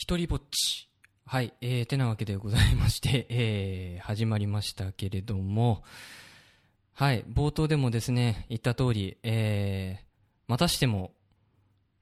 [0.00, 0.88] 一人ぼっち。
[1.26, 5.84] はい、えー、てなわけでございまして、 えー、始まりましたけれども、
[6.94, 10.04] はい、冒頭でもですね、言った通り、えー、
[10.48, 11.12] またしても、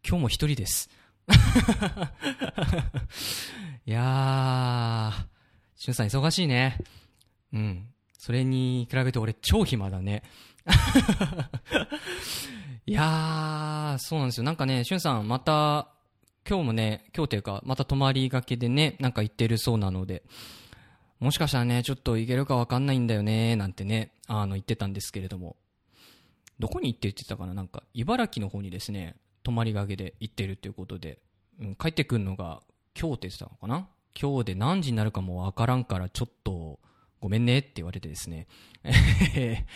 [0.09, 0.89] 今日も一人です。
[3.85, 5.27] いやー、
[5.75, 6.79] しゅんさん忙しいね。
[7.53, 7.89] うん。
[8.17, 10.23] それに比べて俺超暇だね。
[12.87, 14.45] いやー、そうなんですよ。
[14.45, 15.98] なんかね、しゅんさんまた、
[16.49, 20.23] 今日もね、今日というか、また泊まりがけでね、なんか行ってるそうなので、
[21.21, 25.57] もしかしたらね、ちょっと行けるかわかんないんだよね、なんてね、あの、言ってたんですけれども、
[26.59, 31.19] どこに行って言ってたかななんか、茨城の方にですね、泊まりがけで行ってるっていうことで、
[31.61, 32.63] うん、帰ってくるのが
[32.99, 33.87] 今日って言ってたのかな？
[34.19, 36.81] 今日で何時になるかもわからんから、ちょっと、
[37.21, 38.47] ごめんねって言われてですね。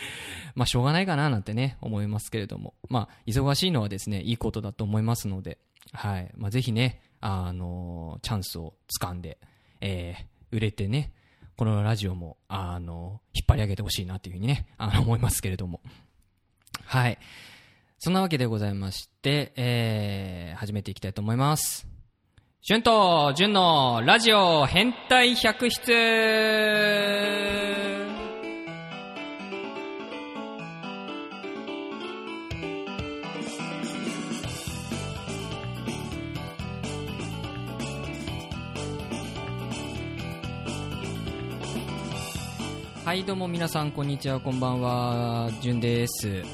[0.55, 2.73] まあ、しょうがないかななんてね、思いますけれども。
[2.89, 5.59] まあ、忙しいのはですね、いいことだと思いますので、
[5.93, 6.31] はい。
[6.37, 9.39] まあ、ぜひね、あのチャンスを掴んで、
[9.81, 11.13] えー、売れてね、
[11.57, 15.81] このラジオも、あの引っ張り上げてほしいなというふうにね、あの、思いますけれども。
[16.85, 17.19] はい。
[17.99, 21.87] そんなわけでございまして、えー、始めていきたいと思います。
[22.67, 25.93] 春と純のラジオ変態百室
[43.05, 46.45] はい、どうも皆さん、こんにちは、こんばんは、じゅんです。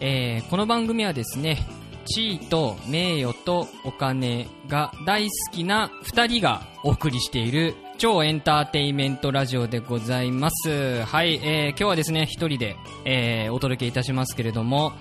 [0.00, 1.58] えー、この番組はですね、
[2.06, 11.02] 地位と名誉とお金が大好きな二人がお送りしている超エンターテイメントラジオでございます。
[11.02, 14.94] はい、えー、今日はですね、一人で、えー、お届けいたしますけれども、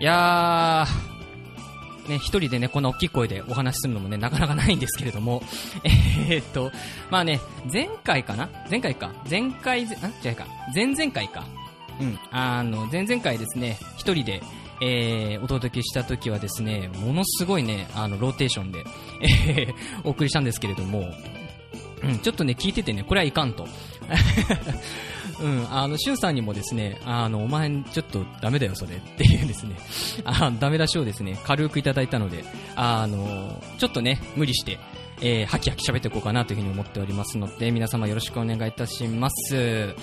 [0.00, 1.11] いやー、
[2.08, 5.42] ね、一人でね、こんな大きい声でお話しするのもね、なかなかないんですけれども、
[5.84, 6.72] えーっと、
[7.10, 7.40] まあね、
[7.72, 8.48] 前回かな？
[8.70, 9.12] 前回か。
[9.28, 10.28] 前回、あ？
[10.28, 10.46] 違うか。
[10.74, 11.44] 前々回か。
[12.00, 12.18] うん。
[12.30, 14.42] あの、前々回ですね、一人で、
[14.80, 18.84] えー、お届けした時はですね、ものすごいね、あの、ローテーションで、
[19.20, 21.08] えー、お送りしたんですけれども、
[22.02, 23.66] うん、ちょっとね、聞いててね、これはいかんと。
[25.40, 29.76] うん、あの、しゅんさんにもですね、あの、お前、ちょっとダメだよ、それっていうですね、
[30.24, 32.44] あダメ出しをですね、軽くいただいたので、
[32.76, 34.78] あの、ちょっとね、無理して、
[35.20, 39.94] えー、はきはき喋っていこうかなというふうに思っておりますので、皆様よろしくお願いいたします。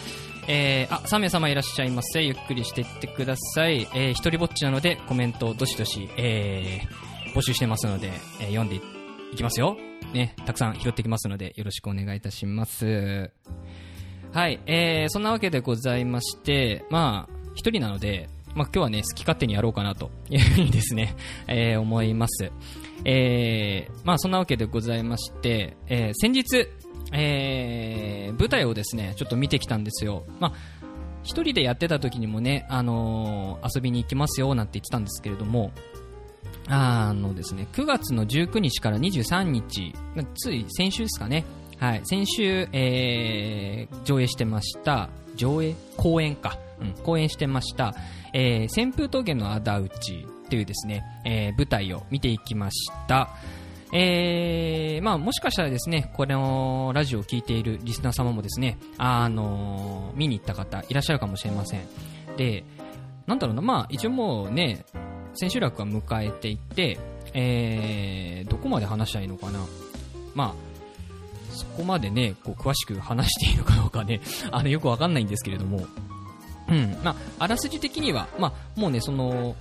[0.48, 2.24] えー、あ、3名様いらっしゃいませ。
[2.24, 3.88] ゆっくりしていってください。
[3.94, 8.08] えー、一人ぼっちなので、コメントをどしどし、えー、募集してますので、
[8.40, 9.78] えー、読んでいきますよ。
[10.14, 13.32] ね、たくさん拾ってきますので、よろしくお願いいたします。
[14.32, 21.16] はい、えー、そんなわけでございまして、まあ、一人なので、まあ今日はね、好き勝手にやろうかなと いうふうにですね、
[21.48, 22.52] えー、思います。
[23.06, 26.68] えー、まあそんなわけでございまして、えー、先日、
[27.12, 30.26] えー、舞台をですね、ちょっと見てきたんですよ。
[30.40, 30.54] まあ、
[31.24, 35.72] 一人でやってた時にもね、あのー遊びに行きますよなんて言ってたんですけれども、
[36.68, 39.94] あのですね、9月の19日から23日、
[40.36, 41.46] つい先週ですかね、
[41.80, 45.76] はい、先週、えー、上映してました、上映？
[45.96, 47.96] 公演か、うん、公演してました、
[48.34, 53.30] えー、旋風峠の仇討ちというですね、えー、舞台を見ていきました。
[53.92, 61.82] えー、まあもしかしたらですね、このラジオを聞いているリスナー様もですね、あのー見に行った方いらっしゃるかもしれません。
[62.36, 62.66] で、
[63.26, 64.86] なんだろうな、まあ一応もうね、
[65.34, 67.00] 千秋楽は迎えていて、
[67.34, 69.60] えー、どこまで話したらいいのかな。
[70.36, 70.69] まあ、
[71.52, 74.22] そこまでね、こう詳しく話していいのかどうかね、
[74.52, 75.86] あのよくわかんないんですけれども、
[76.70, 79.56] うん、まあ、あらすじ的には、まあ、もうね、その、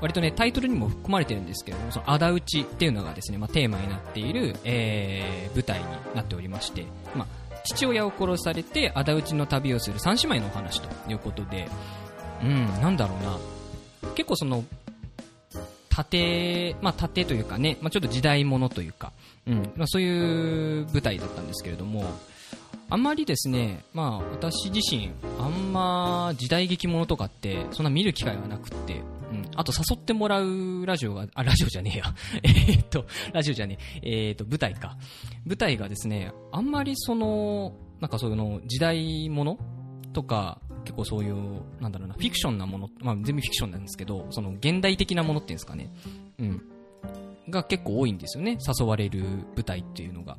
[0.00, 11.68] 割とね、タイトルにも含まれてるんですけれども、その、仇討ちっていうのがですね、まあ、テーマになっている、えー、舞台になっておりまして、まあ、父親を殺されて、仇討ちの旅をする三姉妹のお話ということで、
[12.42, 13.38] うん、なんだろうな、
[14.14, 14.64] 結構その、
[15.96, 19.12] 縦、まあ、縦というかね、まあ、ちょっと時代物というか、
[19.46, 22.04] うん、まあ、そういう舞台だったんですけれども、
[22.90, 25.10] あんまりですね、まあ、私自身、
[25.40, 29.00] あんま時代劇ものとかって、そんな見る機会はなくって、
[29.32, 32.04] うん、あと誘ってもらうラジオが、あ、ラジオじゃねえや。
[32.44, 34.98] えっと、ラジオじゃねえ、えーっと、舞台か。
[35.46, 39.58] 舞台がですね、あんまりその、なんかその、時代もの
[40.12, 45.92] とか、結構そういう、なんだろうな、フィクションなもの、まあ全部フィクションなんですけど、その現代的なものっていうんですかね。
[46.38, 46.62] うん。
[47.50, 48.56] が結構多いんですよね。
[48.78, 49.24] 誘われる
[49.56, 50.38] 舞台っていうのが。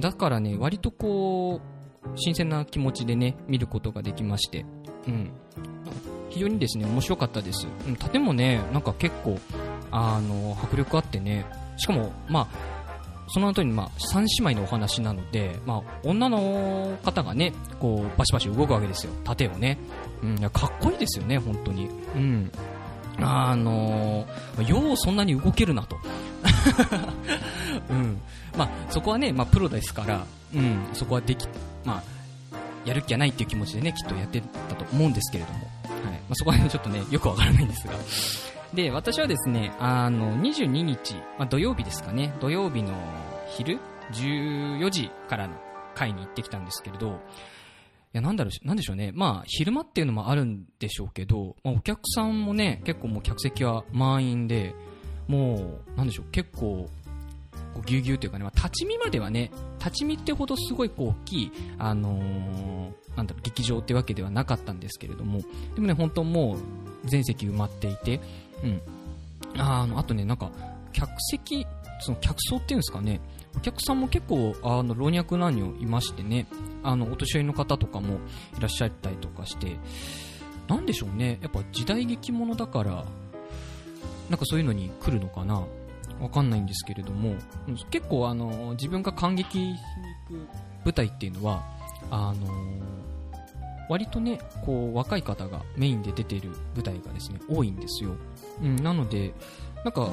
[0.00, 4.64] だからね、割とこう、新鮮な気持ちでね、見ることができまして。
[5.06, 5.30] うん。
[6.30, 7.66] 非常にですね、面白かったです。
[7.86, 9.38] うん、盾もね、なんか結構、
[9.90, 12.77] あの、迫力あってね、しかも、まあ、
[13.28, 19.12] その後に、まあ、三姉妹のお話なので、まあ、女の方がね、こう、バシバシ動くわけですよ。
[19.24, 19.78] 盾をね。
[20.22, 21.88] うん、かっこいいですよね、本当に。
[22.16, 22.50] うん。
[23.20, 25.96] あのー、ようそんなに動けるなと。
[27.90, 28.20] うん。
[28.56, 31.46] まあ、そこはね、まあ、プロですから、うん、そこはでき、
[31.84, 32.02] まあ、
[32.84, 35.66] やる気はないっていう気持ちでね、きっとやってたと思うんですけれども、はい。
[35.66, 38.57] まあ、そこはね、ちょっとね、よくわからないんですが。
[38.74, 42.92] で、私はですね、あの、22日、まあ、土曜日ですかね、土曜日の
[43.56, 43.78] 昼、
[44.12, 45.54] 14時からの
[45.94, 47.12] 会に行ってきたんですけれど、い
[48.12, 49.10] や、なんだろう、なんでしょうね。
[49.14, 54.74] まあ、昼間っていうのもあるんでしょうけど、まあ、お客さんもね、結構もう客席は満員で、
[55.28, 56.88] もう、なんでしょう、結構、
[57.74, 65.40] こうぎゅうぎゅうというかね、まあ、立ち見まではね、立ち見ってほどすごいこう大きい、あのー、なんだろう、劇場ってわけではなかったんですけれども、
[65.74, 66.58] でもね、本当もう
[67.04, 68.20] 全席埋まっていて、
[68.62, 68.80] うん。
[69.56, 70.50] あの、あとね、なんか、
[70.92, 71.66] 客席、
[72.00, 73.20] その客層っていうんですかね、
[73.56, 76.46] お客さんも結構、あの、老若男女いましてね、
[76.82, 78.18] あの、お年寄りの方とかも
[78.56, 79.76] いらっしゃったりとかして、
[80.68, 83.04] なんでしょうね、やっぱ時代劇ものだから、
[84.28, 85.64] なんかそういうのに来るのかな。
[86.20, 87.34] わかんないんですけれども、
[87.90, 89.76] 結構あの、自分が感激しに行
[90.34, 90.48] く
[90.86, 91.62] 舞台っていうのは、
[92.10, 92.46] あの
[93.88, 98.16] 割とね、こう、若い方がメインで出てる舞台がですね、多いんですよ。
[98.62, 99.32] うん、なので、
[99.84, 100.10] なんか、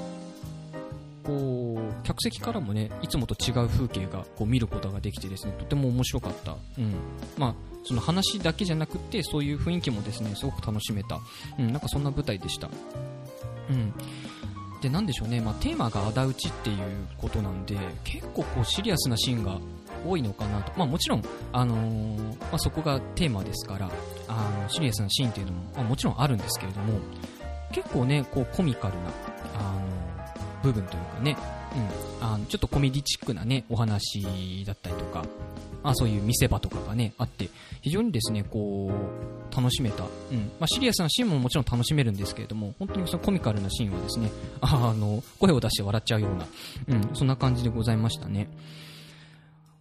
[1.24, 6.56] こう、客席からもね、いつもと違う風景がこう見ることができてですね、とても面白かった。
[6.78, 6.96] うん。
[7.38, 11.20] まあ、その話だけじゃなくて、そういう雰囲気もですね、すごく楽しめた。
[11.58, 12.70] うん、なんかそんな舞台でした。
[13.70, 13.94] うん。
[14.82, 16.78] で、なんでしょうね、まあ、テーマが仇討ちっていう
[17.18, 19.60] ことなんで、結構こうシリアスなシーンが
[20.08, 20.72] 多いのかなと。
[20.78, 23.90] まあもちろん、あのー、まあ、そこがテーマですから、
[24.28, 27.00] あの、シリアスなシーンっていうのも、まあ、もちろんあるんですけれども、
[27.76, 29.02] 結構ね、こうコミカルな、
[29.60, 31.38] あの、部分というかね、
[32.22, 35.26] うん、あの、ちょっとコメディチックなね、お話だったりとか、
[35.84, 37.50] まあそういう見せ場とかがね、あって、
[37.82, 40.06] 非常にですね、こう、楽しめた。
[40.06, 40.52] うん。
[40.58, 44.32] まあシリアスなシーンももちろん楽しめるんですけれども、本当にそのコミカルなシーンはですね、
[44.62, 46.48] あの、声を出して笑っちゃうような、
[46.88, 48.48] うん、そんな感じでございましたね。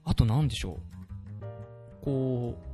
[0.05, 2.05] あと何でしょう。
[2.05, 2.74] こう、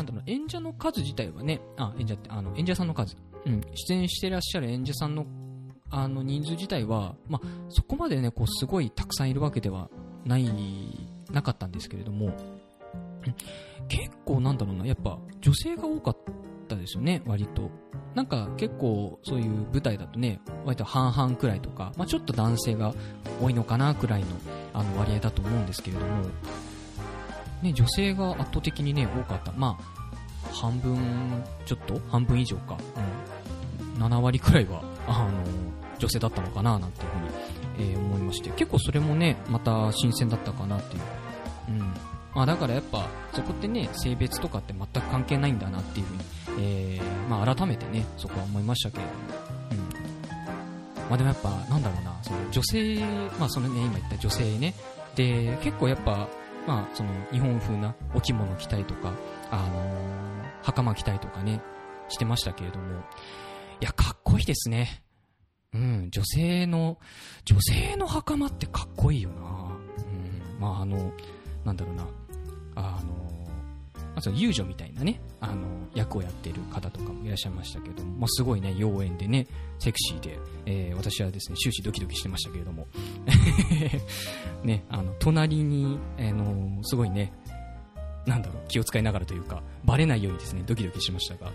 [0.00, 3.16] なんだろう、演者の数自体はね、あ、演者って、あの、演者さんの数。
[3.46, 5.26] うん、出演してらっしゃる演者さんの、
[5.90, 9.90] あの、人数自体は、まあ、そこまでね、こう、すごいたくさんいるわけでは
[10.24, 10.48] ない、
[11.30, 12.32] なかったんですけれども、
[13.88, 16.16] 結構なんだろうな、やっぱ、女性が多かっ
[16.68, 17.70] たですよね、割と。
[18.14, 22.94] なんか結構そういう舞台だとね、割と半々くらいとか、まあ、ちょっと男性が
[23.40, 24.26] 多いのかなくらいの
[24.72, 26.24] あの割合だと思うんですけれども、
[27.62, 29.52] ね、女性が圧倒的にね、多かった。
[29.52, 30.96] まあ、半分
[31.66, 32.00] ちょっと？
[32.10, 32.76] 半分以上か。
[33.96, 34.02] うん。
[34.04, 35.30] 7割くらいは、あの、
[35.98, 37.10] 女性だったのかななんていう
[37.76, 38.50] ふうに、えー、思いまして。
[38.50, 41.02] 結構それもね、また新鮮だったかなっていう。
[41.68, 41.78] うん。
[42.34, 46.20] まあだからやっぱ、そこってね、性別とかって全く関係ないんだなっていうふうに
[46.62, 49.18] えー、まあ、改めてね、そこは思いましたけれども、
[49.72, 49.78] うん。
[51.10, 53.00] まあ、でもやっぱ、なんだろうな、その女性、
[53.38, 54.74] まあ、そのね、今言った女性ね、
[55.16, 56.28] で、結構やっぱ、
[56.70, 59.12] まあ、その日本風なお着物着たりとか、
[59.50, 61.60] あのー、袴着たりとかね、
[62.08, 63.00] してましたけれども、
[63.80, 65.02] いや、かっこいいですね。
[65.74, 66.98] うん、女性の、
[67.44, 69.36] 女性の袴ってかっこいいよな。
[69.40, 71.12] うん、まあ、あの、
[71.64, 72.06] なんだろうな、
[72.76, 73.39] あの
[74.14, 79.46] あと遊女みたいなね、あの、役をやっている方とかもいらっしゃいましたけども、まあ、すごいね、妖艶でね、
[79.78, 82.86] セクシーで、えー、私はですね、終始ドキドキしてましたけれども、
[84.64, 87.32] ね、あの、隣に、あ、のすごいね、
[88.26, 91.52] なんだろう、気を使いながらというか、バレないようにですね、ドキドキしましたが、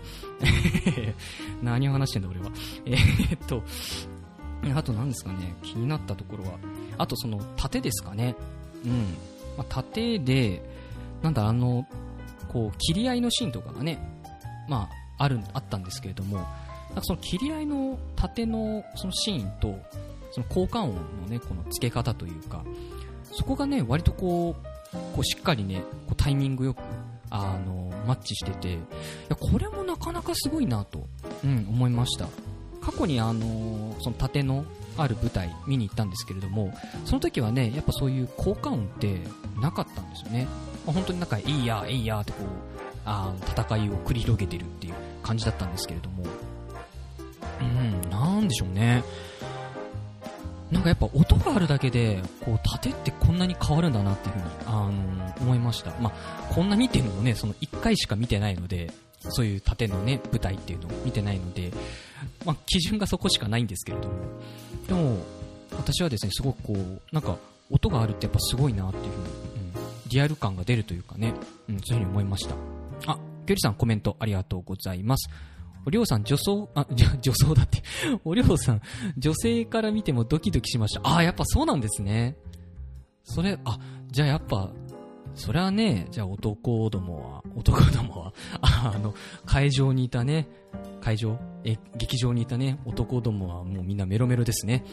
[1.62, 2.50] 何を話してんだ俺は。
[2.84, 3.62] えー、っと、
[4.74, 6.58] あと何ですかね、気になったところは、
[6.98, 8.34] あとその、盾ですかね。
[8.84, 9.14] うん。
[9.56, 10.62] まあ、盾で、
[11.22, 11.86] なんだ、あの、
[12.56, 13.98] こう、切り合いのシーンとかがね、
[14.66, 19.78] まあ、ある、あったんですけれども、なんかその切り合いの縦のそのシーンと、
[20.32, 22.64] その効果音のね、この付け方というか、
[23.30, 26.78] そこがね、割とこう、こうしっかりね、こうタイミングよく、
[27.28, 28.78] あの、マッチしてて、い
[29.28, 31.06] や、これもなかなかすごいなと、
[31.44, 32.26] うん、思いました。
[32.80, 34.64] 過去にあの、その縦の
[34.96, 36.72] ある舞台見に行ったんですけれども、
[37.04, 39.20] その時はね、やっぱそういう効果音って
[39.60, 40.46] なかったんですよね。
[40.92, 42.46] 本当になんか、いいや、いいやってこう、
[43.04, 46.24] あ戦いを繰り広げてるっていう感じだったんですけれども、
[47.60, 49.02] うん、なんでしょうね。
[50.70, 55.92] なんかやっぱ音があるだけで、こう、盾ってこんなに変わるんだなっていうふうに、あの、思いました。
[56.00, 58.92] まあ、こんなにっていうのもね、その1回しか見てないので、
[59.30, 61.72] そういう盾のね、舞台っていうのを見てないので、
[62.44, 64.14] まあ、基準がそこしかないんですけれども、
[64.88, 65.18] でも、
[65.76, 67.36] 私はですね、すごくこう、なんか、
[67.70, 69.45] 音があるってやっぱすごいなっていうふうに、
[70.08, 71.34] リアル感が出るというかね、
[71.68, 72.54] うん、そういうふうに思いました。
[73.06, 75.30] あ、きょりさんコメントありがとうございます。
[75.86, 76.84] おりょうさん女装、あ、
[77.22, 77.82] 女装だって。
[78.24, 78.80] おりょうさん、
[79.16, 81.00] 女性から見てもドキドキしました。
[81.04, 82.36] あ、やっぱそうなんですね。
[83.22, 83.78] それ、あ、
[84.10, 84.70] じゃあやっぱ、
[85.34, 88.34] それはね、じゃあ男どもは、男どもは、
[88.94, 89.14] あの、
[89.44, 90.48] 会場にいたね、
[91.00, 91.38] 会場？
[91.64, 94.84] え、劇場にいたね、男どもはもうみんなメロメロですね。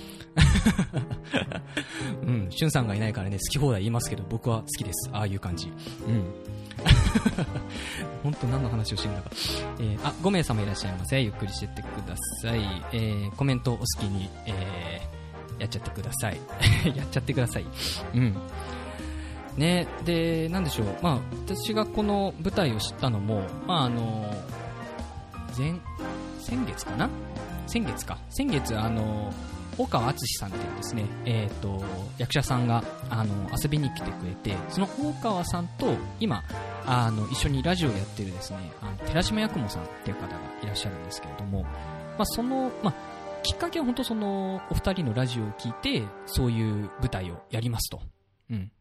[2.25, 5.09] うん、しゅんさんがいないからね、好き放題言いますけど、僕は好きです。
[5.11, 5.67] ああいう感じ。
[6.07, 6.23] うん。
[8.23, 9.31] 本当何の話をしてるんだか。
[9.79, 11.21] えー、あ、5名様いらっしゃいませ。
[11.21, 12.61] ゆっくりしてってください。
[12.91, 16.37] えー、コメントお好きに、えー、やっちゃってください。
[16.95, 17.65] やっちゃってください。
[18.15, 18.35] うん。
[19.57, 20.87] ね、で、なんでしょう。
[21.01, 24.33] まあ、私がこの舞台を知ったのも、まあ、あの、
[25.57, 25.73] 前、
[26.39, 27.09] 先月かな？
[27.67, 28.17] 先月か。
[28.29, 29.31] 先月、あの、
[29.77, 31.83] 大川敦さんっていうですね、えっ、ー、と、
[32.17, 36.43] 役者さんが、あの、遊びに来てくれて、その大川さんと、今、
[36.85, 41.69] あの、一緒にラジオやってるですね、あの、寺島八雲さんっていう方がいらっしゃるんですけれども、ま
[42.19, 42.93] あ、その、まあ、
[43.43, 48.01] きっかけは本当その、お二人のラジオを聞いて、そういう舞台をやりますと。
[48.49, 48.71] うん。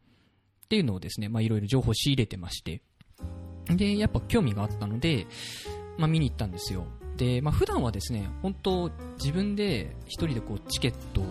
[0.73, 2.81] っていうのをですね、まあ、いろいろ情報を仕入れてまして、
[3.67, 5.27] で、やっぱ興味があったので、
[5.99, 6.87] まあ、見に行ったんですよ。
[7.19, 11.25] で、まあ、普段はですね、本当自分で一人でこうチケットを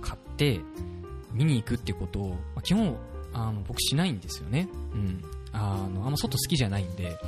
[0.00, 0.60] 買って
[1.32, 2.96] 見に行くっていうことを、まあ、基本
[3.32, 4.68] あの僕しないんですよね。
[4.94, 5.24] うん。
[5.52, 7.18] あの、あんま外好きじゃないんで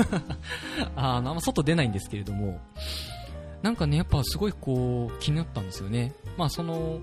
[0.96, 2.58] あの、あんま外出ないんですけれども、
[3.60, 6.14] なんかね、やっぱすごいこう気になったんですよね。
[6.38, 7.00] まあその、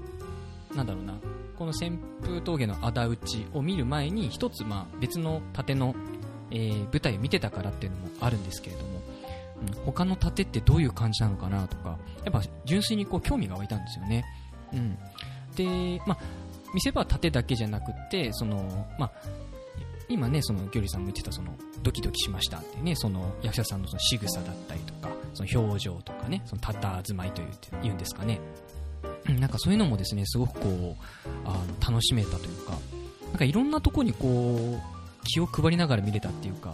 [0.77, 1.15] なんだろうな、
[1.57, 5.95] この旋風峠の仇討ちを見る前に一つまあ別の盾の、
[6.51, 9.01] えー、舞台を見てたからっていうのもあるんですけれども、
[9.77, 14.23] うん、他の盾ってどういう感じなのかなとか、やっぱ純粋にこう興味が湧いたんですよね。
[14.71, 14.97] うん。
[15.55, 16.17] で、まあ、
[16.73, 19.11] 見せ場は盾だけじゃなくて、その、まあ、
[20.09, 21.53] 今ね、その、ギョリさんも言ってた、その、
[21.83, 27.47] ドキドキしましたってね、その、役者さんのその仕草だったりとか、その表情とかね、その、たたずまいという
[27.81, 28.39] 言うんですかね。
[29.33, 32.73] なんかそういうのもですね、すごくこう、あの、楽しめたというか、
[33.29, 36.73] なんかいろんなとこにこう、気を配りながら見れたっていうか、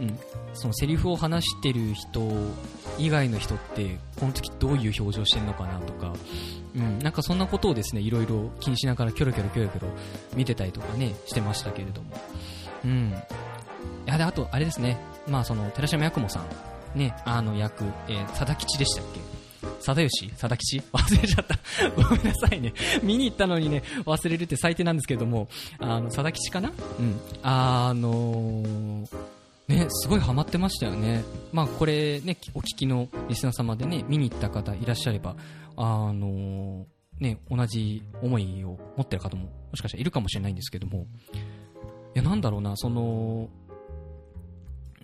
[0.00, 0.18] うん、
[0.54, 2.28] そのセリフを話してる人
[2.98, 6.12] 以外の人ってこの時どういう表情してるのかなとか、
[6.74, 9.88] うん、なんかそんなことをですねいろいろ気にしながらキョロキョロキョロキョロ
[10.34, 12.16] 見てたりとかねしてましたけれども、
[12.84, 13.14] うん、
[14.06, 16.44] いやであとあれですね、まあその寺島八雲さん。
[16.98, 19.20] ねあの役、えー、佐田吉でしたっけ
[19.80, 20.82] 貞吉貞吉？
[20.92, 21.58] 忘れちゃった。
[21.96, 22.72] ごめんなさいね。
[23.02, 26.72] 見に行ったのにね、忘れるって最低なんですけれども、あの、貞吉かな？
[26.98, 27.20] うん。
[27.42, 29.08] あのー、
[29.68, 31.24] ね、すごいハマってましたよね。
[31.52, 35.34] まあこれね、お聞きのリスナー様でね、見に行った方いらっしゃれば、
[35.76, 36.86] あの
[37.18, 41.06] ね、同じ思いを持ってる方ももしかしたらいるかもしれないんですけども、
[42.14, 43.48] いや、なんだろうな、その、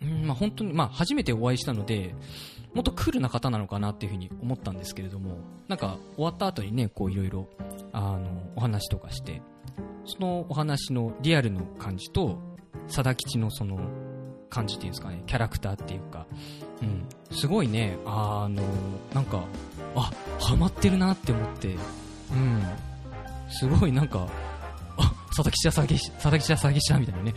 [0.00, 2.14] うん、まあ本当に、まあ初めてお会いしたので、
[2.74, 5.36] もっとクールな方なのかなっていうふうに思ったんですけれども、
[5.68, 7.48] なんか終わった後にね、こういろいろ、
[7.92, 9.42] あの、お話とかして、
[10.06, 12.38] そのお話のリアルの感じと、
[12.86, 13.78] 佐田吉のその
[14.48, 16.26] 感じっていうんですかね、キャラクターっていうか、
[16.82, 18.62] うん、すごいね、あの、
[19.14, 19.44] なんか、
[19.94, 20.10] あ、
[20.40, 22.62] ハマってるなって思って、うん、
[23.50, 24.28] すごいなんか、
[25.34, 27.34] 佐々木ちゃ佐々木佐々木ちゃ佐々木ちゃみたいなね。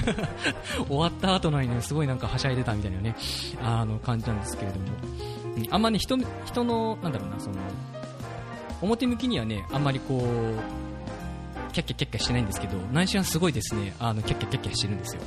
[0.86, 3.16] 終わった後のにね、すごいなんかはしゃいでたみたいなね、
[3.62, 4.86] あの感じなんですけれども、
[5.70, 7.56] あんまね、人、人の、なんだろうな、その、
[8.82, 15.22] 表向きにはね、あんまりこう、キャッキャキャッキャしてないんですけど、内心はすごいですね、あの、キャッキャキャッキャしてるんですよ。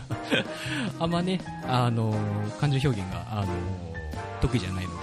[1.00, 2.14] あんまね、あの
[2.60, 3.48] 感情表現が、あの
[4.40, 4.96] 得意じゃないので、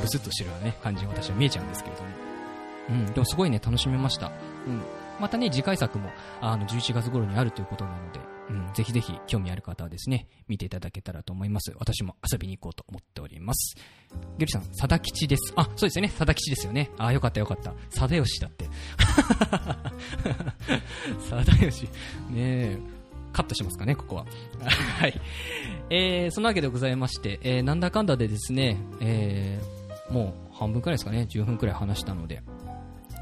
[0.00, 2.08] ブスッとしてるようなね、感じに私は見えちゃうんですけれども。
[2.90, 4.30] うん、でもすごいね、楽しめました。
[4.66, 4.82] うん。
[5.20, 11.72] またね、次回作も、あの、11月頃にあるということなので、うん、ぜひぜひ興味ある方はですね、見ていただけたらと思います。
[11.78, 13.76] 私も遊びに行こうと思っております。
[14.38, 15.52] ゲリさん、佐田吉です。
[15.56, 16.90] あ、そうですよね、佐田吉ですよね。
[16.98, 17.72] あ、よかったよかった。
[17.90, 18.68] 佐田吉だって。
[21.30, 21.84] 佐田吉。
[21.84, 21.90] ね
[22.34, 23.04] え。
[23.34, 24.26] カットしますかね、ここは。
[24.98, 25.20] はい。
[25.90, 32.42] えー、そのわけでございまして、えー、なんだかんだでですね、えー、もう半分くらいですかね、10分くらい話したので、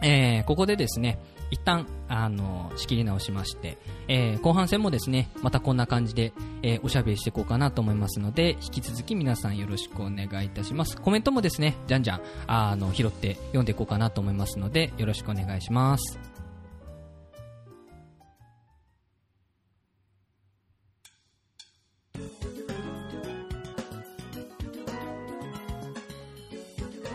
[0.02, 1.18] えー、ここでですね、
[1.52, 3.76] 一旦、あの、仕切り直しまして、
[4.08, 6.32] えー、後半戦もですね、またこんな感じで、
[6.62, 10.96] えー、おしゃべりしていこうかなと思いますので、引き続き皆さんよろしくお願いいたします。
[10.96, 16.18] コメントもですね、じゃんじゃん、あの、拾って読んでいこうかなと思いますので、よろしくお願いします。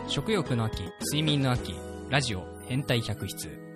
[0.06, 1.74] 食欲の秋、睡眠の秋、
[2.08, 3.67] ラジオ変態百室。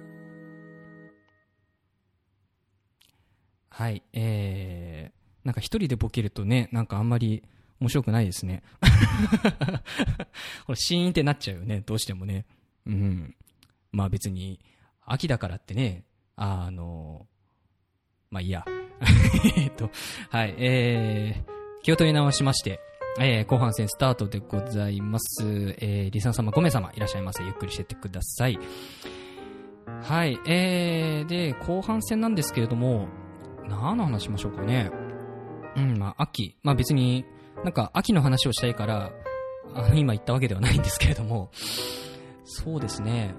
[3.73, 7.43] はい、えー、なんか一人でボケるとね、なんかあんまり
[7.81, 8.63] 面白くないですね。
[10.67, 12.45] これシーンってなっちゃうよね、どうしてもね。
[12.87, 13.35] うん。
[13.91, 14.61] まあ別に、
[15.07, 16.05] 秋だからってね、
[16.37, 17.27] あの、
[18.31, 18.67] まあいいや。
[19.57, 19.91] えっと、
[20.29, 22.79] はい、えー、気を取り直しまして、
[23.19, 25.77] えー、後半戦スタートでございます。
[25.81, 27.43] えー、リサン様5名様いらっしゃいませ。
[27.43, 28.59] ゆっくりしてってください。
[30.03, 33.09] はい、えー、で、後半戦なんですけれども、
[33.69, 34.91] 何の話しましょうかね。
[35.77, 36.57] うん、まあ、秋。
[36.63, 37.25] まあ別に、
[37.65, 39.13] なんか秋の話をしたいから、
[39.75, 41.51] あの、今言ったわけではないんですけれども、
[42.45, 43.35] そうですね。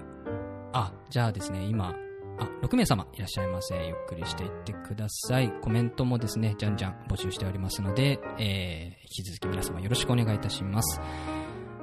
[0.72, 1.94] あ、じゃあですね、今、
[2.38, 3.74] あ、6名様いらっしゃいませ。
[3.86, 5.52] ゆっくりしていってください。
[5.62, 11.00] コメントもですね、じゃんじゃん募集しておりますので、えー、引き続き皆様よろしくお願いいたします。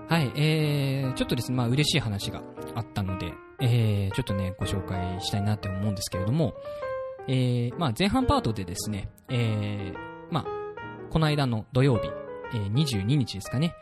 [0.10, 2.44] はい、えー、ちょっとですね、まあ嬉しい話が
[2.76, 6.54] あったので、えー、ちょっとね、ご紹介したいなって思うんですけれども、
[7.28, 10.46] えー、まあ前半パートでですね、えー、まあ、
[11.10, 12.10] この間の土曜日、
[12.54, 13.74] えー、22日ですかね、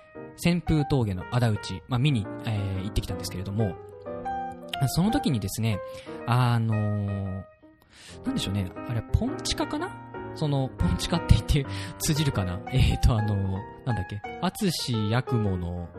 [0.44, 3.76] 旋風峠の仇討ち、まあ見に、えー、行ってきたんですけれども、
[4.88, 5.80] その時にですね、
[6.26, 7.44] あのー、
[8.24, 9.90] なんでしょうね、あれ、ポンチカかな？
[10.36, 11.66] その、ポンチカって言って
[11.98, 12.62] 通じるかな？
[12.72, 13.38] えーと、あのー、
[13.86, 15.90] なんだっけ、アツシヤクモの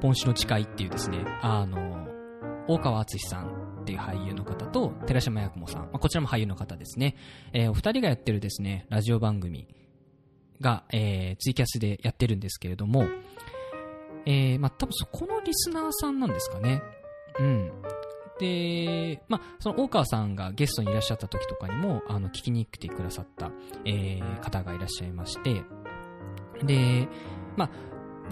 [0.00, 2.08] ポンシの誓いっていうですね、あのー、
[2.68, 7.16] 大川敦さんっていう俳優の方と、寺島八雲さん、まあ、こちらも俳優の方ですね、
[7.52, 9.66] えー、お二人がやってるですね、ラジオ番組
[10.60, 13.06] が、えー、ツイキャスでやってるんですけれども、
[14.24, 16.80] えー、まあ、多分そこのリスナーさんなんですかね。
[17.38, 17.72] うん。
[18.38, 23.50] で、まあ、その大川さんがゲストにいらっしゃった時とかにも、あの、聞きに来てくださった、
[23.84, 25.62] えー、方がいらっしゃいまして、
[26.64, 27.08] で、
[27.56, 27.70] まあ、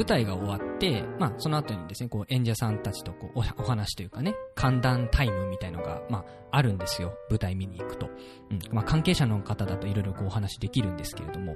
[0.00, 7.12] 舞台が終わって、まあ、その後にですね、こう、演者さんたちとこうお、お話というかね、寒暖タイムみたいのが、まあ、あるんですよ。
[7.28, 8.08] 舞台見に行くと。
[8.50, 8.58] うん。
[8.72, 11.54] まあ、関係者の方だといろいろこう、お話できるんですけれども。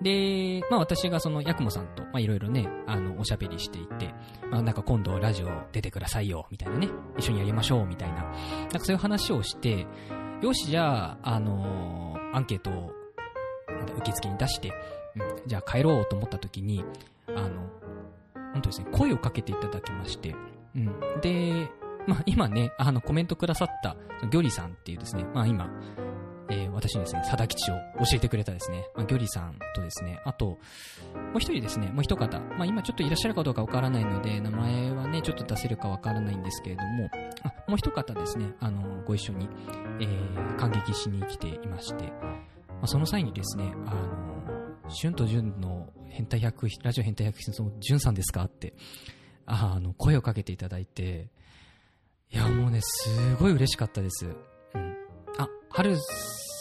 [0.00, 4.14] で、まあ、私がその、ヤクモさんと、まあ、いろいろね、あの、おしゃべりしていて、
[4.50, 6.88] まあ、なんか今度ラジオ出てくださいよ、みたいなね。
[7.18, 8.22] 一緒にやりましょう、みたいな。
[8.22, 9.86] なんかそういう話をして、
[10.40, 12.92] よし、じゃあ、あのーアンケートを、
[13.98, 14.72] 受付に出して、
[15.46, 16.84] じゃあ帰ろうと思った時に、
[17.28, 17.48] あの、
[18.52, 20.34] 本当ですね、声をかけていただきまして、
[20.74, 21.20] うん。
[21.20, 21.68] で、
[22.06, 23.96] まあ今ね、あのコメントくださった、
[24.28, 25.68] ギョリさんっていうですね、まあ今、
[26.50, 27.80] えー私にですね、佐田吉を教
[28.14, 30.56] えてくれたですね、まあ、ギョリさんとですね、あと、も
[31.36, 37.10] う一人ですね、もう一方、まあ今ちょっといらっしゃるかどうかわからないので、名前はね、ちょっと出せるかわからないんですけれども、
[37.44, 39.48] あもう一方ですね、あの、ご一緒に、
[40.00, 44.53] えー感激しに来ていまして、まあ、その際にですね、あの、
[44.88, 48.44] シュンとジュンの変態百、ラジオ変態百、その、ジュンさんですか？
[48.44, 48.74] って、
[49.46, 51.28] あの、声をかけていただいて、
[52.30, 54.26] いや、もうね、すごい嬉しかったです。
[54.26, 54.96] うん。
[55.38, 55.96] あ、はる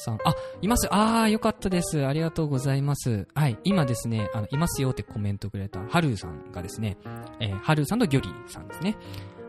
[0.04, 0.88] さん、あ、います。
[0.94, 2.06] ああ、よかったです。
[2.06, 3.28] ありがとうございます。
[3.36, 6.98] はい、今ですね、あの、いますよってコメントくれた、はるさんがですね、
[7.40, 8.98] えー、はるさんとギョリーさんですね。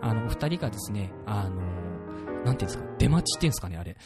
[0.00, 1.62] あの、お二人がですね、あの
[2.44, 3.96] なんていうんですか、出待ちっていうんですかね、あれ。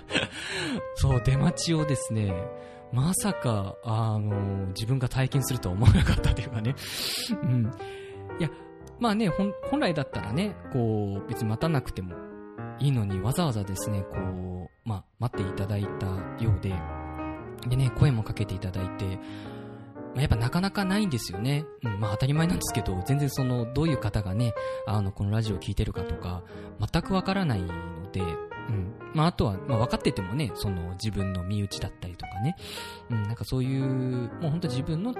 [0.96, 2.32] そう、出待ちをですね、
[2.92, 6.74] まさか、あの、自分が体験するとは思わなかったというかね。
[7.42, 7.70] うん。
[8.38, 8.50] いや、
[8.98, 12.14] まあね、本来だったらね、こう、別に待たなくても
[12.78, 16.06] いいのに、わざわざですね、こう、まあ、待っていただいた
[16.42, 16.74] ようで、
[17.68, 19.18] でね、声もかけていただいて、
[20.14, 21.64] まあやっぱなかなかないんですよね。
[21.84, 24.54] うん、まあ当たり前なんですけど、全然その、どういう方がね、
[24.86, 26.42] あの、このラジオを聞いてるかとか、
[26.80, 28.22] 全くわからないので、
[28.68, 28.94] うん。
[29.14, 32.56] まああとは、まあ分かっててもね、その自分の身内だったりとかね、
[33.10, 33.84] うん、なんかそういう、
[34.40, 35.14] もう本当自分の、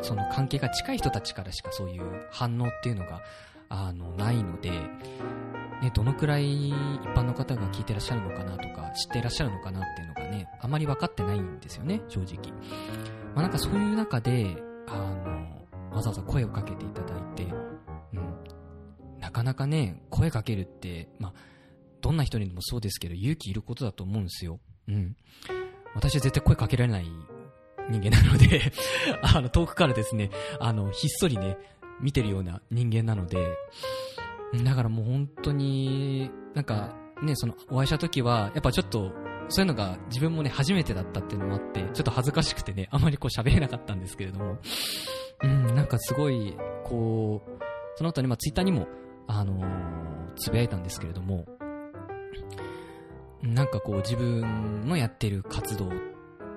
[0.00, 3.20] その関係が近い人たちからしかそういう反応っていうのが、
[3.68, 6.74] あの、ないので、ね、どのくらい一
[7.14, 12.52] 般の方が聞いてらっしゃるのかなとか、知ってらっしゃるのかなっていうのがね、あまり分かってないんですよね、正直。
[13.34, 17.44] まあなんかそういう中で、あの、わざわざ声をかけていただいて、
[18.12, 19.20] うん。
[19.20, 21.32] なかなかね、声かけるって、まあ、
[22.04, 24.60] どんな人にでもそうですけど、勇気いることだと思うんですよ。
[24.88, 25.16] うん。
[25.94, 27.06] 私は絶対声かけられない
[27.88, 28.60] 人間なので、
[29.24, 31.56] あの、遠くからですね、あの、ひっそりね、
[32.02, 33.48] 見てるような人間なので、
[34.62, 39.10] だからもう本当に、なんか、ね、その、お会いした時は、やっぱちょっと、
[39.48, 44.58] そういうのが自分もね、初めてだったっていうのもあって、ちょっと恥ずかしくてね、あまりこう喋れなかったんですけれども、
[45.42, 47.62] うん、なんかすごい、こう、
[47.96, 48.88] その後に、まあ、ツイッターにも、
[49.26, 51.46] あのーつぶやいたんですけれども、
[53.52, 55.90] なんかこう、自分のやってる活動、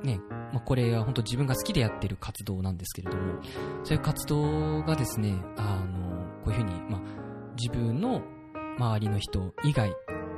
[0.03, 0.19] ね、
[0.53, 3.41] まあ、これは本当自分が好きでやってる活動なんですけれども、
[3.83, 7.01] そういう活動がですね、あのこういうふうに、まあ、
[7.57, 8.21] 自分の
[8.77, 9.93] 周りの人以外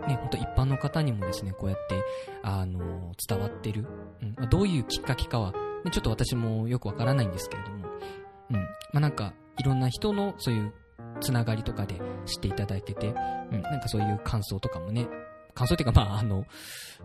[0.10, 2.04] ね、本当一般の方にもですね、こうやって、
[2.42, 3.86] あの、伝わってる。
[4.22, 4.34] うん。
[4.38, 5.52] まあ、どういうきっかけかは、
[5.86, 7.88] ね、ちょっと私もよくわからないんですけれども、
[8.52, 8.56] うん。
[8.58, 10.74] まあ、なんか、いろんな人のそういう
[11.22, 13.12] つながりとかで知っていただけて、う
[13.58, 13.62] ん。
[13.62, 15.08] なんかそういう感想とかもね、
[15.60, 16.46] 感想っていうか、まあ、あの、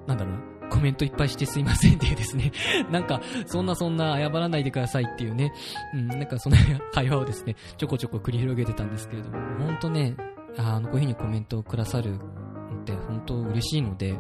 [0.07, 2.53] なんだろうな、コメントいっぱいしてすいませんっていうですね、
[2.93, 5.53] なんか、そんなそんな謝らないでくださいっていうね、
[5.93, 6.57] うん、なんかその
[6.93, 10.15] 会話をですね、ちょこちょこ繰り広げてたんですけれども、ほんとね、
[10.57, 14.19] あの、こういうふうにコメントをくださるって本当嬉しいので、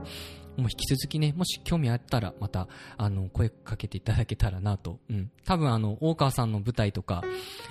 [0.56, 4.98] もう引き続きね、もし興味あったら、また、あの、声かけていただけたらなと。
[5.10, 5.30] うん。
[5.44, 7.22] 多分あの、大川さんの舞台とか、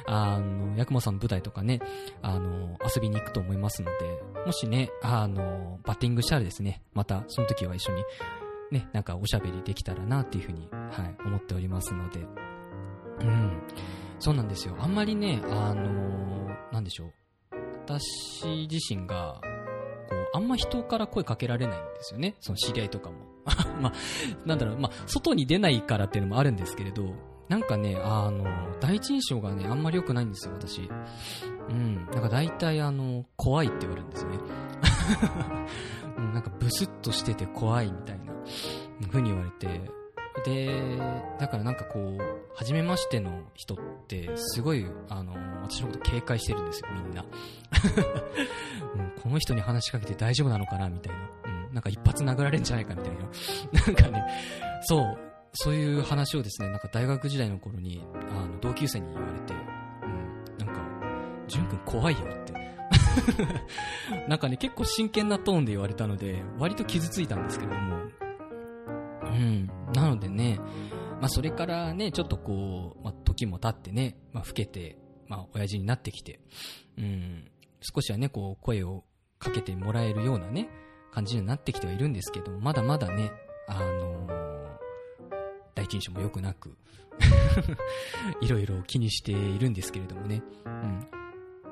[0.06, 1.80] あの、ヤクさんの舞台とかね、
[2.22, 8.04] あの、遊びに行くと思いますので、もしね、あの、バッティングしたらですね、また、その時は一緒に、
[8.72, 12.20] ね、なんかおしゃべりできたらなっていうふうに、はい、思っておりますので、
[13.22, 13.62] うん。
[14.20, 14.76] そうなんですよ。
[14.80, 17.14] あんまりね、あの、なんでしょう。
[17.86, 19.42] 私自身が、
[20.14, 22.36] こう、あんま人から声かけられないんですよね。
[22.40, 23.18] その知り合いとかも。
[23.82, 23.94] まあ、
[24.46, 27.14] なんだろう、まあ、外に出ないからっていうのもあるんですけれど、
[27.50, 28.46] なんかね、あの、
[28.80, 30.90] 第一印象がね、あんまり良くないんですよ、私。
[31.70, 32.06] うん。
[32.06, 34.38] なんか大体あの、怖いって言われるんですよね。
[36.34, 38.34] なんかブスッとしてて怖いみたいな、
[39.10, 39.82] ふうに言われて、
[40.46, 40.70] で、
[41.40, 42.22] だからなんかこう、
[42.56, 43.78] 初めましての人っ
[44.08, 47.26] て、すごい、あの、私のこと警戒してるんですよ、みんな。
[48.96, 51.20] うん、この人に話しかけて大丈夫なのかな、みたいな。
[51.46, 53.20] うん、なんか一発殴られんじゃないか、みたいな。
[53.86, 54.24] なんかね、
[54.82, 55.18] そう、
[55.54, 60.82] そういう話をですね、なんか大学時代の頃に、あの、同級生に言われて、うん、なんか、
[61.48, 62.54] ジュン君怖いよって。
[64.28, 67.98] なんかね、結構真剣なトーンで言われたので、割と傷ついたんですけども、
[69.34, 69.70] うん。
[69.94, 70.60] なのでね、
[71.20, 76.40] まあそれからね、ちょっとこう、まあ時も経ってね、まあ老けて、まあ親父になってきて、
[76.98, 77.50] うん、
[77.82, 79.04] 少しはね、こう声を
[79.40, 80.70] かけてもらえるようなね、
[81.12, 83.32] 感じになってきてはいるんですけどまだまだね、
[83.68, 84.78] あのー、
[85.76, 86.76] 第一印象も良くなく
[88.42, 91.08] いろいろ気にしているんですけれどもね、うん。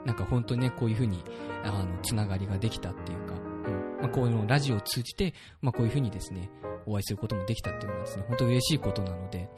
[0.05, 1.23] なんか本当にね、こういう風に、
[1.63, 4.01] あの、つながりができたっていうか、うん。
[4.01, 6.49] まあ、こういうのラジオを通じて、まあ、こういう風にですね、
[6.85, 9.49] お会いすることもできたっていうのはですね、本当嬉しいことなので、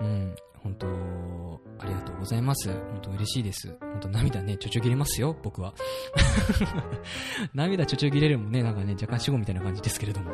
[0.00, 0.86] うん、本当、
[1.78, 2.68] ありがとうございます。
[2.68, 3.76] 本当嬉しいです。
[3.80, 5.74] 本当涙ね、ちょちょぎれますよ、僕は。
[7.54, 10.32] 涙ちょちょぎれるもね、なんかね、若干死後みたいな感じですけれども。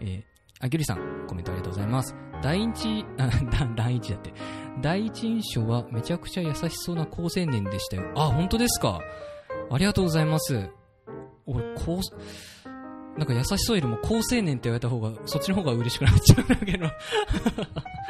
[0.00, 0.22] えー、
[0.60, 2.14] あ、ギュリさん、コメントありがとうございます。
[2.42, 3.30] 第一、あ、
[3.76, 4.32] 第一だって。
[4.80, 8.10] 第一印象はめちゃくちゃ優しそうな高青年でしたよ。
[8.16, 9.00] あ、本当ですか。
[9.70, 10.70] ありがとうございます。
[11.46, 12.00] 俺、高、
[13.20, 16.86] なんか優しそうよりも高青年って言われた方が、そっちの方が嬉しくなっちゃうんだけど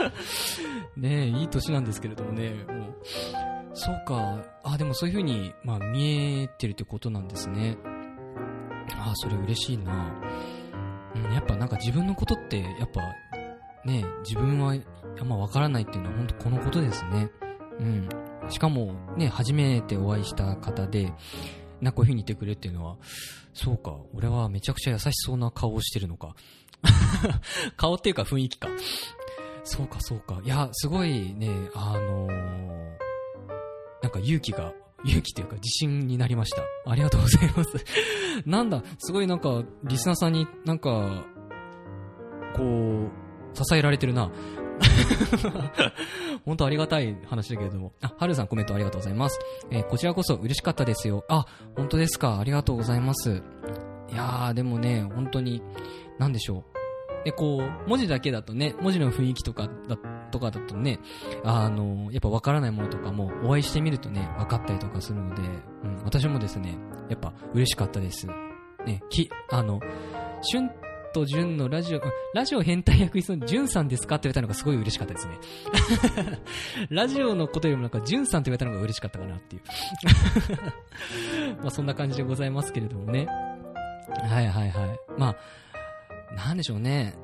[0.96, 2.96] ねえ、いい年なんですけれどもね、もう、
[3.74, 7.76] そうか、あ、でもそういう風に、まあ見えてるってことなんですね。
[9.00, 10.14] あ、それ嬉しいな。
[11.16, 13.00] うん、やっぱなんか自分のことって、やっぱ、
[13.84, 14.76] ね自分は
[15.20, 17.32] あんまわからないっていうのは本当このことですね。
[17.80, 18.08] うん。
[18.48, 21.12] しかも、ね、初めてお会いした方で、
[21.80, 22.96] な、こういう風に言ってくれっていうのは、
[23.54, 26.34] そうか、俺はめちゃくちゃ優しそうな顔をしてるのか。
[27.76, 28.68] 顔っていうか雰囲気か。
[29.64, 30.40] そうか、そうか。
[30.44, 32.30] いや、すごいね、あのー、
[34.02, 34.72] なんか勇気が、
[35.04, 36.62] 勇気というか自信になりました。
[36.86, 37.70] ありがとうございます。
[38.46, 41.24] なんだ、すごいなんか、リスナーさんになんか、
[42.56, 43.10] こう、
[43.54, 44.30] 支えられてるな。
[46.44, 47.92] 本当ありがたい話だけれども。
[48.00, 49.38] あ、はるさんコメントありがとうございます。
[49.70, 51.24] えー、こちらこそ嬉しかったですよ。
[51.28, 52.38] あ、本当ですか。
[52.38, 53.42] ありがとうございます。
[54.10, 55.62] いやー、でもね、本当に、
[56.18, 56.64] なんでしょ
[57.22, 57.24] う。
[57.24, 59.96] で、こう、文字だけだとね、文字の雰囲気とかだ、
[60.30, 60.98] とかだとね、
[61.44, 65.42] あの、やっぱわからないものとかも、お会いしてみるとね、分かったりとかするので、
[65.84, 66.76] うん、私もですね、
[67.08, 68.26] やっぱ嬉しかったです。
[68.86, 69.80] ね、き、あの、
[70.52, 70.70] 春
[71.12, 72.00] と純のラジオ、
[72.34, 75.38] ラジオ変態役にその純さんですかって言われたのがすごい嬉しかったですね。
[76.90, 79.62] ラジオのことよりもなんか純さんって言われたのが嬉しかったかなっていう。
[81.62, 83.26] まあそんな感じでございますけれどもね。
[83.26, 85.00] はいはいはい。
[85.16, 85.36] ま
[86.32, 87.14] あ、なんでしょうね。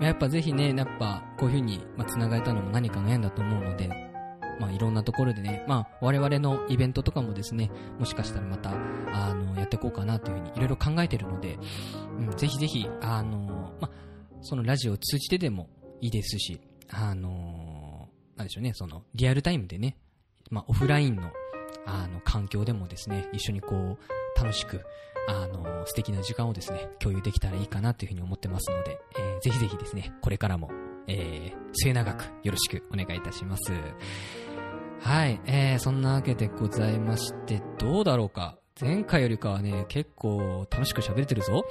[0.00, 3.88] やっぱぜひね、やっぱこういう風に、ま、繋がれたのも何かの縁だと思うので、
[4.58, 8.70] まあ、いろんなところでね、まあ、我々のイベントとかもですね、もしかしたらまた、
[9.12, 11.58] あの、やっていこうかなというふうにいろいろ考えてるので、
[12.30, 13.90] うん、ぜひぜひ、あの、ま、
[14.40, 15.68] そのラジオを通じてでも
[16.00, 19.96] いいですし、あの、なんでしょうね、その、リアルタイムでね、
[20.50, 21.30] ま、オフラインの、
[21.86, 23.98] あの、環境でもですね、一緒にこう、
[24.38, 24.84] 楽しく、
[25.28, 30.70] あの、素敵な時間をですね、共有できたらいいかなというふうに思ってますので、えー、ぜひぜひですね、これからも
[31.06, 33.72] えー、末永くよろしくお願いいたします。
[35.00, 38.58] はい、えー、そんなわけでございまして、どうだろうか。
[38.80, 41.64] 前回よりかはね、結構楽しく喋れてるぞ。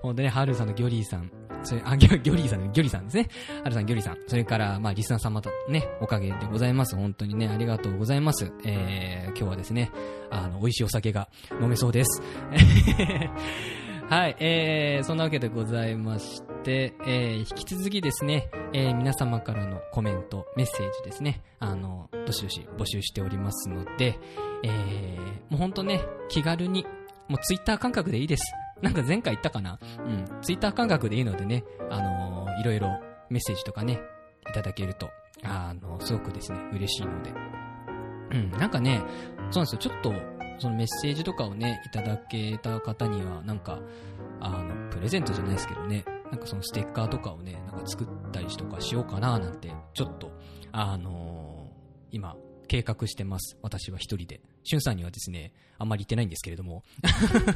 [0.00, 1.30] ほんとね、ハルさんのギョリーさん。
[1.62, 3.28] それ、あ、ギョギョリーさん、ギョリーさんですね。
[3.62, 4.18] ハルさん、ギョリーさん。
[4.26, 6.96] それから、まあ、リスナー様とね、おかげでございます。
[6.96, 8.50] 本当にね、ありがとうございます。
[8.64, 9.90] えー、今日はですね、
[10.30, 11.28] あの、美味しいお酒が
[11.60, 12.22] 飲めそうです。
[14.08, 24.18] はい、えー、そんなわけでございまして、えー、引き続きですね、えー、皆様からのコメント、メッセージですね、あの、どしどし募集しておりますので、
[24.62, 26.86] えー、もうほんとね、気軽に、
[27.28, 28.42] もうツイッター感覚でいいです。
[28.80, 29.78] なんか前回言ったかな？
[29.98, 32.88] うん、ツイッター感覚でいいのでね、あのー、いろいろ
[33.28, 34.00] メッセージとかね、
[34.48, 35.10] いただけると、
[35.42, 37.32] あの、すごくですね、嬉しいので。
[38.30, 39.02] うん、なんかね、
[39.50, 40.12] そうなんですよ、ちょっと、
[40.58, 43.80] そのメッセージとかをね、いただけた方には、なんか、
[44.40, 50.30] あの、プレゼントじゃないですけどね、なんかそのステッカーとかをね、なんか作ったりとかしようかななんて、ちょっと、
[50.72, 52.36] あのー、今、
[52.68, 53.58] 計画してます。
[53.62, 54.40] 私は一人で。
[54.62, 56.84] しゅんさんにはですね、あんまり言ってないんですけれども。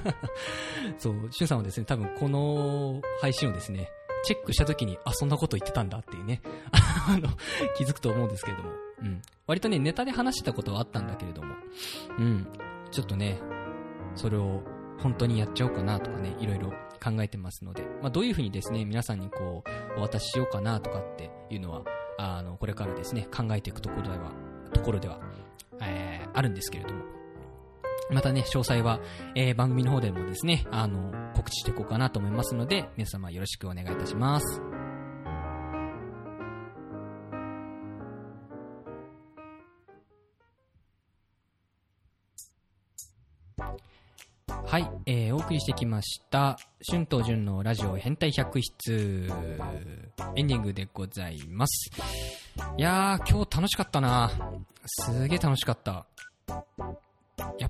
[0.98, 3.88] そう、しゅんさんはですね、多分この配信をですね、
[4.25, 6.40] チェックした時に、あ、そんなこと言ってたんだっていうね、
[6.72, 7.29] あの、
[7.77, 8.70] 気づくと思うんですけれども。
[9.03, 9.22] うん。
[9.46, 11.55] 割とね、ネタで話したことはあったんだけれども。
[12.18, 12.46] うん。
[12.90, 13.40] ちょっとね、
[14.14, 14.62] それを
[14.98, 16.70] 本当にやっちゃおうかなとかね、いろいろ
[17.03, 19.64] 考えてますので、まあ、どういうふうにですね、皆さんにこ
[19.96, 21.83] う、お渡ししようかなとかっていうのは、
[22.18, 24.33] あの、これからですね、考えていくところでは、
[24.72, 25.20] ところでは、
[25.80, 27.02] えー、あるんですけれども、
[28.11, 29.00] またね、詳細は、
[29.35, 34.61] えー、番組の方でもですね、あの、告知していこうかなと思いますので、皆様よろしくお願いいたします。
[44.72, 46.56] はい、えー、お送りしてきました、
[46.90, 49.30] 春と潤のラジオ変態百室、
[50.35, 52.41] エンディングでございます。
[52.76, 54.30] いやー、今日楽しかったな
[54.86, 56.06] すげー楽しかった。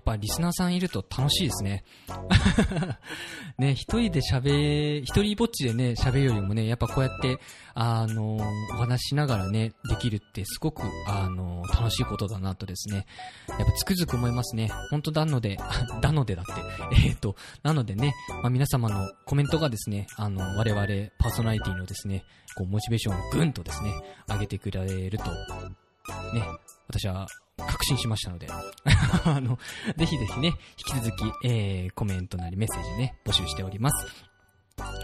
[0.05, 1.85] やっぱリスナーさんいると楽しいですね。
[3.57, 7.39] ね、一人で喋、一人ぼっちでね、喋るよりもね、やっぱこうやって、
[7.75, 13.07] あの、お話しながらね、できるってすごく、あの、楽しいことだなとですね、
[13.49, 14.73] やっぱつくづく思いますね。
[14.91, 15.57] 本当なので、
[16.03, 16.53] なのでだって、
[16.97, 18.13] えっ、ー、と、なのでね、
[18.43, 20.85] まあ、皆様のコメントがですね、あの、我々
[21.19, 22.25] パーソナリティのですね、
[22.57, 23.93] こう、モチベーションをぐんとですね、
[24.27, 25.25] 上げてくれると、
[26.35, 26.45] ね、
[26.89, 27.29] 私は
[27.69, 28.49] 確信しましたので
[29.25, 29.59] あの、
[29.97, 34.33] ぜひぜひね、引き続き、えー、コメントなりメッセージね、募集しております。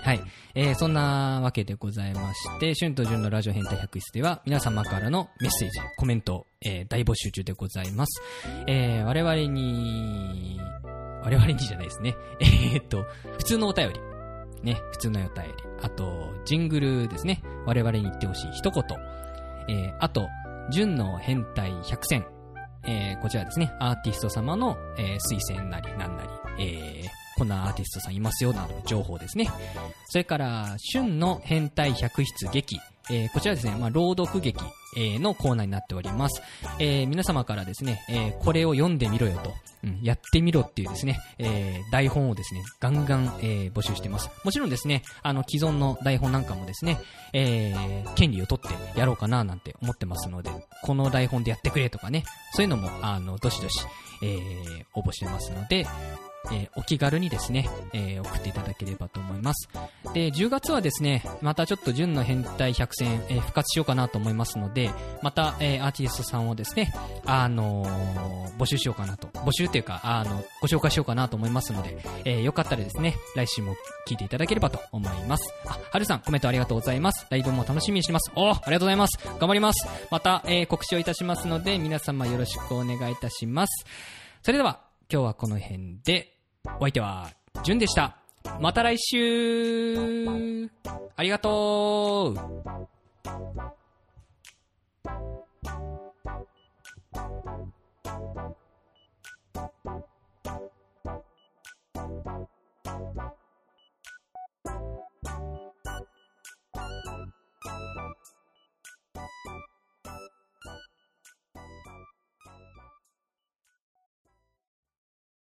[0.03, 0.21] はい。
[0.55, 8.23] えー、そんなわけでございまして、春と潤のラジオ変態百室では、皆様からのメッセージ、コメント、えー、大募集中でございます。
[8.67, 10.61] えー、我々に、
[11.23, 12.17] 我々にじゃないですね。
[12.41, 13.05] えー、っと、
[13.39, 14.01] 普通のお便り。
[14.63, 15.53] ね、普通のお便り。
[15.83, 17.43] あと、ジングルですね。
[17.67, 18.83] 我々に言ってほしい一言。
[19.69, 20.29] えー、あと、
[20.71, 22.27] 純の変態百選。
[22.89, 29.51] えー、こちらですね、アーティスト様の、えー、推薦なりなんなり、えー、こんなアーティストさんいますよなどの情報ですね。
[30.07, 32.81] それから、旬の変態百出劇。
[33.11, 34.63] えー、こちらですね、まあ、朗読劇、
[34.97, 36.43] えー、のコーナーになっております。
[36.79, 39.53] えー、皆様からですね、えー、これを読んでみろよと、
[39.85, 44.31] うん、やってみろっていうですね、えー、台本をですね、ガンガン、えー、募集してます。
[44.45, 46.99] もちろんですね、あの、既存の台本なんかもですね、
[47.33, 50.51] えー、権利を取ってやろうかななんて思ってますので、
[50.83, 53.85] この台本でやってくれとかね、そういうのも、あの、どしどし、
[54.23, 55.87] えー、応募してますので、
[56.53, 59.69] え、お気軽にですね、え、送っていただければと思います。
[60.15, 64.91] で、10月はですね、またちょっと純の変態100選、え、復活しようかなと思いますので、
[65.23, 66.93] また、えアーティストさんをですね、
[67.27, 67.85] あの
[68.59, 75.53] 募集しようかなと、募集っていうか、あの、ご紹介しようかなと思いますので、えよかったらですね、来週も聞いていただければと思います。
[75.67, 77.27] あ、はるさん、コメントありがとうございます。
[77.31, 78.31] ライブも楽しみにしてます。
[78.35, 79.19] おありがとうございます。
[79.39, 79.87] 頑張ります。
[80.11, 83.87] また、え告知をいたしますので、皆様よろしくお願いいたします。
[84.43, 87.31] それでは、今日はこの辺で、お相手は、
[87.65, 88.19] じゅんでした。
[88.61, 90.69] また来週。
[91.17, 92.59] ありがとう。